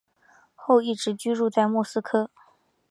[0.55, 2.31] 后一直居住在莫斯科。